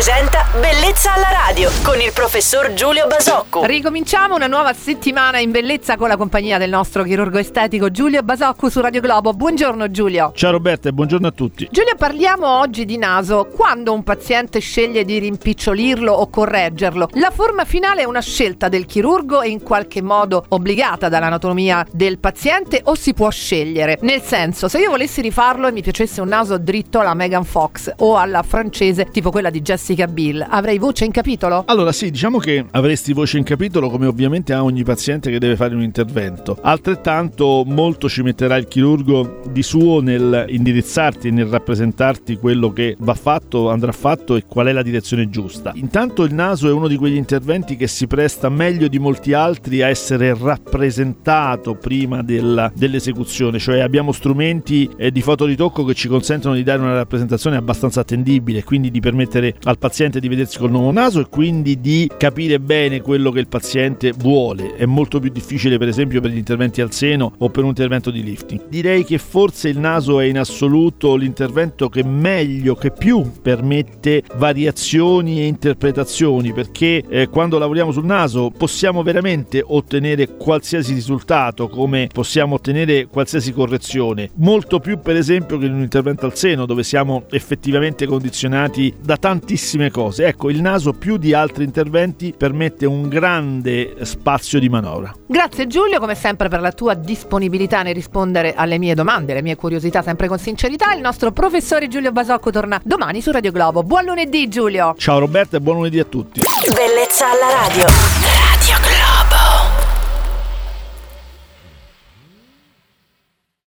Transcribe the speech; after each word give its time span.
presenta 0.00 0.46
Bellezza 0.58 1.12
alla 1.12 1.28
radio 1.30 1.70
con 1.82 2.00
il 2.00 2.10
professor 2.14 2.72
Giulio 2.72 3.06
Basocco. 3.06 3.66
Ricominciamo 3.66 4.34
una 4.34 4.46
nuova 4.46 4.72
settimana 4.72 5.38
in 5.40 5.50
bellezza 5.50 5.98
con 5.98 6.08
la 6.08 6.16
compagnia 6.16 6.56
del 6.56 6.70
nostro 6.70 7.02
chirurgo 7.02 7.36
estetico 7.36 7.90
Giulio 7.90 8.22
Basocco 8.22 8.70
su 8.70 8.80
Radio 8.80 9.02
Globo. 9.02 9.34
Buongiorno 9.34 9.90
Giulio. 9.90 10.32
Ciao 10.34 10.52
Roberta 10.52 10.88
e 10.88 10.92
buongiorno 10.92 11.26
a 11.26 11.30
tutti. 11.32 11.68
Giulio, 11.70 11.96
parliamo 11.96 12.46
oggi 12.46 12.86
di 12.86 12.96
naso. 12.96 13.48
Quando 13.54 13.92
un 13.92 14.02
paziente 14.02 14.58
sceglie 14.60 15.04
di 15.04 15.18
rimpicciolirlo 15.18 16.10
o 16.10 16.30
correggerlo, 16.30 17.10
la 17.12 17.30
forma 17.30 17.66
finale 17.66 18.00
è 18.00 18.04
una 18.04 18.22
scelta 18.22 18.68
del 18.70 18.86
chirurgo 18.86 19.42
e 19.42 19.50
in 19.50 19.62
qualche 19.62 20.00
modo 20.00 20.46
obbligata 20.48 21.10
dall'anatomia 21.10 21.86
del 21.92 22.18
paziente 22.18 22.80
o 22.84 22.94
si 22.94 23.12
può 23.12 23.28
scegliere? 23.28 23.98
Nel 24.00 24.22
senso, 24.22 24.66
se 24.66 24.78
io 24.78 24.88
volessi 24.88 25.20
rifarlo 25.20 25.68
e 25.68 25.72
mi 25.72 25.82
piacesse 25.82 26.22
un 26.22 26.28
naso 26.28 26.56
dritto 26.56 27.00
alla 27.00 27.12
Megan 27.12 27.44
Fox 27.44 27.92
o 27.98 28.16
alla 28.16 28.42
francese, 28.42 29.10
tipo 29.10 29.30
quella 29.30 29.50
di 29.50 29.60
Jessica 29.60 29.88
Bill, 30.08 30.46
avrei 30.48 30.78
voce 30.78 31.04
in 31.04 31.10
capitolo? 31.10 31.64
Allora 31.66 31.90
sì, 31.92 32.10
diciamo 32.10 32.38
che 32.38 32.64
avresti 32.70 33.12
voce 33.12 33.38
in 33.38 33.44
capitolo 33.44 33.90
come 33.90 34.06
ovviamente 34.06 34.52
ha 34.52 34.62
ogni 34.62 34.84
paziente 34.84 35.30
che 35.30 35.38
deve 35.38 35.56
fare 35.56 35.74
un 35.74 35.82
intervento. 35.82 36.56
Altrettanto 36.60 37.64
molto 37.66 38.08
ci 38.08 38.22
metterà 38.22 38.56
il 38.56 38.68
chirurgo 38.68 39.40
di 39.50 39.62
suo 39.62 40.00
nel 40.00 40.44
indirizzarti 40.48 41.30
nel 41.30 41.46
rappresentarti 41.46 42.36
quello 42.36 42.72
che 42.72 42.94
va 43.00 43.14
fatto, 43.14 43.70
andrà 43.70 43.92
fatto 43.92 44.36
e 44.36 44.44
qual 44.46 44.68
è 44.68 44.72
la 44.72 44.82
direzione 44.82 45.28
giusta. 45.28 45.72
Intanto 45.74 46.22
il 46.22 46.34
naso 46.34 46.68
è 46.68 46.72
uno 46.72 46.86
di 46.86 46.96
quegli 46.96 47.16
interventi 47.16 47.76
che 47.76 47.88
si 47.88 48.06
presta 48.06 48.48
meglio 48.48 48.86
di 48.86 48.98
molti 48.98 49.32
altri 49.32 49.82
a 49.82 49.88
essere 49.88 50.36
rappresentato 50.38 51.74
prima 51.74 52.22
della, 52.22 52.70
dell'esecuzione, 52.74 53.58
cioè 53.58 53.80
abbiamo 53.80 54.12
strumenti 54.12 54.88
eh, 54.96 55.10
di 55.10 55.20
fotoritocco 55.20 55.84
che 55.84 55.94
ci 55.94 56.06
consentono 56.06 56.54
di 56.54 56.62
dare 56.62 56.80
una 56.80 56.94
rappresentazione 56.94 57.56
abbastanza 57.56 58.00
attendibile, 58.00 58.62
quindi 58.62 58.90
di 58.90 59.00
permettere 59.00 59.54
al 59.64 59.78
paziente 59.80 60.20
di 60.20 60.28
vedersi 60.28 60.58
col 60.58 60.70
nuovo 60.70 60.92
naso 60.92 61.20
e 61.20 61.26
quindi 61.28 61.80
di 61.80 62.08
capire 62.16 62.60
bene 62.60 63.00
quello 63.00 63.32
che 63.32 63.40
il 63.40 63.48
paziente 63.48 64.12
vuole. 64.12 64.76
È 64.76 64.84
molto 64.84 65.18
più 65.18 65.30
difficile 65.30 65.78
per 65.78 65.88
esempio 65.88 66.20
per 66.20 66.30
gli 66.30 66.36
interventi 66.36 66.80
al 66.82 66.92
seno 66.92 67.32
o 67.38 67.48
per 67.48 67.64
un 67.64 67.70
intervento 67.70 68.10
di 68.10 68.22
lifting. 68.22 68.68
Direi 68.68 69.04
che 69.04 69.18
forse 69.18 69.70
il 69.70 69.78
naso 69.78 70.20
è 70.20 70.26
in 70.26 70.38
assoluto 70.38 71.16
l'intervento 71.16 71.88
che 71.88 72.04
meglio, 72.04 72.74
che 72.74 72.92
più 72.92 73.28
permette 73.42 74.22
variazioni 74.36 75.40
e 75.40 75.46
interpretazioni 75.46 76.52
perché 76.52 77.02
eh, 77.08 77.28
quando 77.28 77.58
lavoriamo 77.58 77.90
sul 77.90 78.04
naso 78.04 78.52
possiamo 78.56 79.02
veramente 79.02 79.64
ottenere 79.66 80.36
qualsiasi 80.36 80.92
risultato 80.92 81.68
come 81.68 82.08
possiamo 82.12 82.56
ottenere 82.56 83.06
qualsiasi 83.06 83.52
correzione. 83.52 84.28
Molto 84.34 84.78
più 84.78 85.00
per 85.00 85.16
esempio 85.16 85.56
che 85.56 85.66
in 85.66 85.72
un 85.72 85.80
intervento 85.80 86.26
al 86.26 86.36
seno 86.36 86.66
dove 86.66 86.82
siamo 86.82 87.24
effettivamente 87.30 88.04
condizionati 88.04 88.92
da 89.00 89.16
tantissime 89.70 89.90
cose. 89.90 90.26
Ecco, 90.26 90.50
il 90.50 90.60
naso 90.60 90.92
più 90.92 91.16
di 91.16 91.32
altri 91.32 91.64
interventi 91.64 92.34
permette 92.36 92.86
un 92.86 93.08
grande 93.08 93.96
spazio 94.02 94.58
di 94.58 94.68
manovra. 94.68 95.14
Grazie 95.26 95.66
Giulio, 95.66 96.00
come 96.00 96.14
sempre 96.14 96.48
per 96.48 96.60
la 96.60 96.72
tua 96.72 96.94
disponibilità 96.94 97.82
nel 97.82 97.94
rispondere 97.94 98.54
alle 98.54 98.78
mie 98.78 98.94
domande, 98.94 99.32
alle 99.32 99.42
mie 99.42 99.56
curiosità, 99.56 100.02
sempre 100.02 100.26
con 100.26 100.38
sincerità. 100.38 100.92
Il 100.92 101.00
nostro 101.00 101.30
professore 101.30 101.88
Giulio 101.88 102.12
Basocco 102.12 102.50
torna 102.50 102.80
domani 102.82 103.20
su 103.20 103.30
Radio 103.30 103.52
Globo. 103.52 103.82
Buon 103.82 104.04
lunedì 104.04 104.48
Giulio! 104.48 104.94
Ciao 104.98 105.18
Roberta 105.18 105.56
e 105.56 105.60
buon 105.60 105.76
lunedì 105.76 106.00
a 106.00 106.04
tutti. 106.04 106.40
Bellezza 106.74 107.30
alla 107.30 107.66
radio. 107.66 108.19